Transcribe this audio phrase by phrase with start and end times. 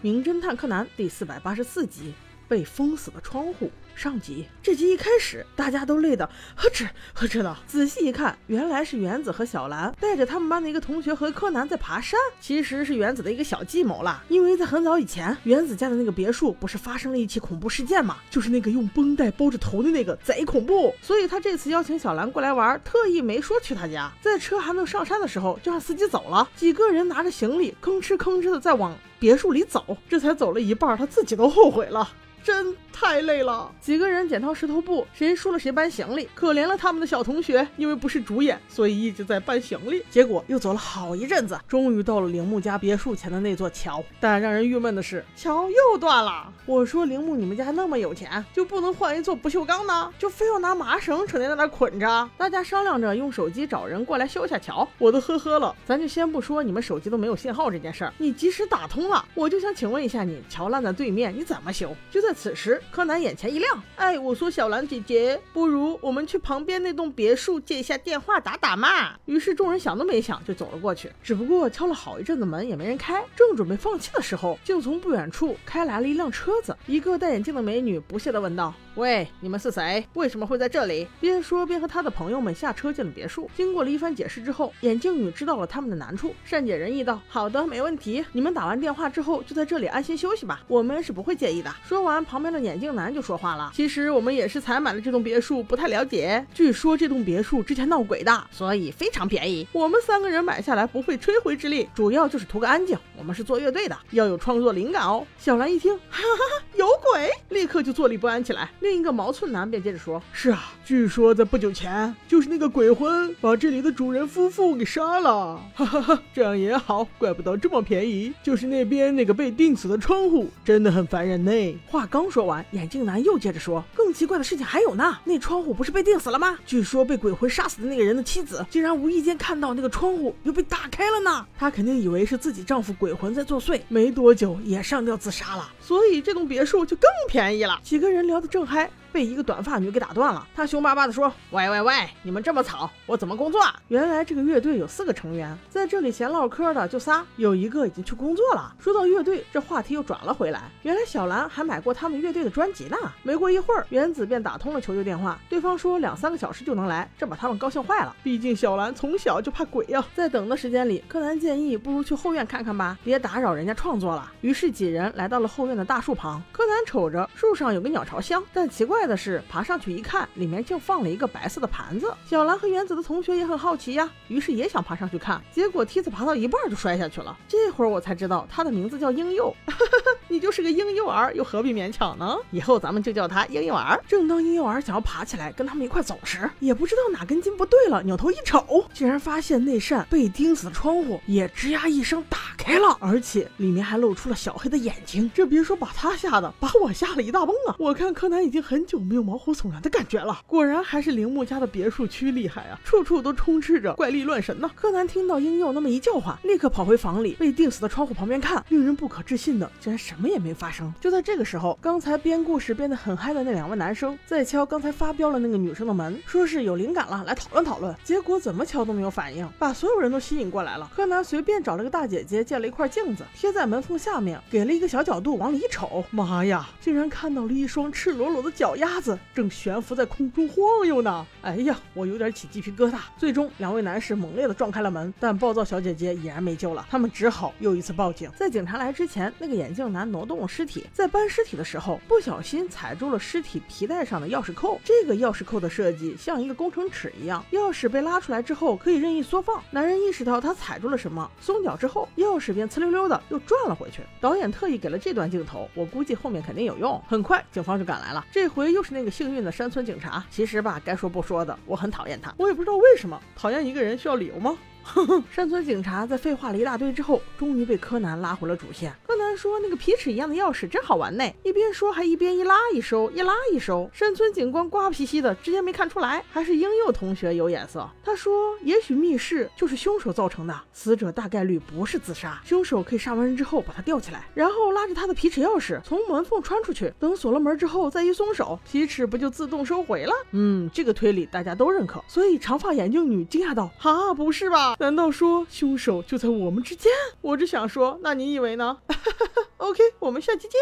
[0.00, 2.14] 名侦探柯南》第四百八十四集。
[2.48, 6.24] 被封死的窗户上集，这集一开始大家都累得
[6.54, 7.56] 呵哧呵哧的。
[7.66, 12.16] 仔细一看，原来是原子和小兰带着他们班的一个同学和柯南在爬山。
[12.40, 20.94] 其实是原子的一个小计谋啦，因为在很早以前，原子家的那个别墅不是发生了一起恐怖事件嘛，就是那个用绷带包着头的那个贼恐怖。
[21.02, 24.12] 所以他这次邀请小兰过来玩，特意没说去他家。
[24.22, 26.48] 在车还没有上山的时候，就让司机走了。
[26.54, 29.98] 几个人拿着行李，吭哧吭哧的在往别墅里走。
[30.08, 32.08] 这才走了一半，他自己都后悔了。
[32.40, 36.28] 真太累了，几个人剪刀石头布，谁输了谁搬行李。
[36.34, 40.04] 可怜了他们的小同学，因为不是主演，所以一直在搬行李。
[40.10, 44.04] 结果又走了好一阵子，终于到了铃木家别墅前的那座桥。
[44.20, 46.52] 但让人郁闷的是，桥又断了。
[46.66, 50.12] 我说铃木，你们家那么有钱，就不能换一座不锈钢呢？
[50.18, 52.28] 就非要拿麻绳成天在那捆着？
[52.36, 54.86] 大家商量着用手机找人过来修下桥。
[54.98, 55.74] 我都呵呵了。
[55.86, 61.96] 咱就先不说你们手机都没有信号这件事儿，你即使打通了，我就想请问一下你，桥烂在对面，你怎么修？
[62.10, 62.28] 就在。
[62.38, 69.14] 此时，柯南眼前一亮，哎，我说小兰姐姐，不如我们去旁边那栋别墅借一下电话打打嘛。
[69.26, 73.24] 于是众人想都没想就走了过去，只不过敲了好一阵子门也没人开。
[73.36, 76.76] 正准备放弃的时候，竟从不远处开来了一辆车子。
[76.86, 80.04] 一个戴眼镜的美女不屑地问道：“喂，你们是谁？
[80.14, 83.48] 为什么会在这里？”边说边和他的朋友们下车进了别墅。
[83.56, 88.24] 经过了一番解释之后，眼镜女知道了他们的难处，善解人意道：“好的，没问题。
[88.32, 92.18] 你们打完电话之后就在这里安心休息吧，我们是不会介意的。”说完。
[92.24, 96.44] 旁边的眼镜男就说话了：“其实我们也是才买了这栋别墅，不太了解。
[96.52, 99.66] 据说这栋别墅之前闹鬼的，所以非常便宜。
[99.72, 102.98] 我们三个人买下来不费吹灰之力，主要就是图个安静。
[103.16, 108.68] 我们是做乐队的，要有创作灵感哦。”小兰一听，哈哈，有鬼，立刻就坐立不安起来。
[108.88, 115.60] 另一个毛寸男便接着说：“是啊，据说在不久前，就是那个鬼魂把这里的主人夫妇给杀了。
[115.74, 118.32] 哈哈哈，这样也好，怪不得这么便宜。
[118.42, 121.52] 就是那边那个被钉死的窗户，真的很烦人呢。”
[121.86, 122.30] 话刚。
[122.30, 126.58] 说完，眼镜男又接着说：“更奇怪的事情还有呢，那窗户不是被钉死了吗？
[126.66, 131.46] 据说被鬼魂杀死的那个人的妻子，竟然无意间看到那个窗户又被打开了呢。
[131.58, 135.66] 她肯定以为是自己丈夫鬼魂在作祟，没多久也上吊自杀了。
[135.80, 138.77] 所以这栋别墅就更便宜了。”几个人聊得正嗨。
[138.78, 141.92] হয় 被一个短发女给打断了，她凶巴巴地说：“喂喂喂，
[142.22, 148.72] 你们这么吵，我怎么工作？”原来这个乐队有四个成员，在这里闲唠嗑的就仨，有一个已经去工作了。
[148.78, 150.70] 说到乐队，这话题又转了回来。
[150.82, 152.96] 原来小兰还买过他们乐队的专辑呢。
[153.24, 158.14] 没过一会儿，原子便打通了求救电话，对方说两三个小时就能来，这把他们高兴坏了。
[158.22, 160.04] 毕竟小兰从小就怕鬼呀。
[160.14, 164.30] 在等的时间里，柯南建议不如去后院看看吧，别打扰人家创作了。
[164.42, 166.40] 于是几人来到了后院的大树旁。
[166.52, 169.07] 柯南瞅着树上有个鸟巢箱，但奇怪。
[169.08, 172.12] 的是，爬上去一看，里面竟放了一个白色的盘子。
[172.24, 177.36] 小兰和原子的同学也很好奇呀，于是也想爬上去看，结果梯子爬到一半就摔下去了。
[177.48, 179.52] 这会儿我才知道，他的名字叫婴幼。
[180.28, 182.36] 你就是个婴幼儿，又何必勉强呢？
[182.50, 183.98] 以后咱们就叫他婴幼儿。
[184.06, 195.30] 正当婴幼儿想要爬起来跟他们一块走时，也不知道哪根筋不对了，扭头一瞅，竟然发现那扇被钉死的窗户也吱呀一声打开了，而且里面还露出了小黑的眼睛。
[195.32, 197.76] 这别说把他吓得，把我吓了一大蹦啊！
[197.78, 198.84] 我看柯南已经很。
[198.88, 200.40] 久没有毛骨悚然的感觉了。
[200.46, 204.70] 果然还是铃木家的别墅区厉害啊，处处都充斥着怪力乱神呢。
[204.74, 208.64] 柯南听到婴幼那么一叫唤，立刻跑回房里，被钉死的窗户旁边看。
[208.70, 210.90] 令人不可置信的，竟然什么也没发生。
[210.98, 217.94] 就在这个时候，刚才编故事编得很嗨的那两位男生在敲刚才发飙了那个女生的门，说是有灵感了，来讨论讨论。
[218.02, 220.90] 结果怎么敲都没有反应，把所有人都吸引过来了。
[220.96, 228.74] 柯南随便找了个大姐姐，借了一块镜子，贴在门缝下面，给了一个小角度，往里一瞅，妈呀，竟然看到了一双赤裸裸的脚。
[228.76, 233.00] 丫子正悬浮在空中晃悠呢，哎呀，我有点起鸡皮疙瘩。
[233.18, 238.30] 最终，两位男士猛烈地撞开了门，但暴躁小姐姐已然没救了，他们只好又一次报警。
[238.34, 244.80] 在警察来之前，那个眼镜男挪动了尸体，在搬尸体的时候，不小心踩住了尸体皮带上的钥匙扣。
[244.82, 249.62] 这个钥匙扣的设计像一个工程尺一样，钥匙被拉出来之后可以任意缩放。
[249.72, 254.02] 男人意识到他踩住了什么，松脚之后，钥匙便呲溜溜的又转了回去。
[254.20, 257.02] 导演特意给了这段镜头，我估计后面肯定有用。
[257.08, 258.68] 很快，警方就赶来了，这回。
[258.68, 260.22] 又是那个幸运的山村警察。
[260.30, 262.34] 其实吧，该说不说的，我很讨厌他。
[262.36, 264.56] 我也不知道为什么讨厌一个人需要理由吗？
[265.30, 268.92] 山村警察在废话了一大堆之后，终于被柯南拉回了主线。
[269.06, 273.88] 柯南说：“那个皮尺一样的钥匙真好玩呢。”一边说还一边一拉一收，一拉一收。
[273.92, 276.24] 山村警官瓜皮兮的，直接没看出来。
[276.30, 277.88] 还是英幼同学有眼色。
[278.02, 292.02] 他说：“也许密室就是凶手造成的，死者大概率不是自杀，凶手可以杀完人之后把他吊起来，然后拉着他的皮尺钥匙从门缝穿出去，等锁了门之后再一松手，皮尺不就自动收回了？”嗯，这个推理大家都认可。
[292.08, 296.90] 所以长发眼镜女惊讶道：“哈，不是吧？”难道说凶手就在我们之间？
[297.20, 298.78] 我只想说，那你以为呢？
[299.58, 300.60] OK，我们下期见。